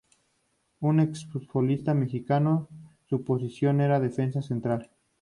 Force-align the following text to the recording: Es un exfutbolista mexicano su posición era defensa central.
Es 0.77 0.77
un 0.79 0.99
exfutbolista 0.99 1.93
mexicano 1.93 2.67
su 3.07 3.23
posición 3.23 3.81
era 3.81 3.99
defensa 3.99 4.41
central. 4.41 4.89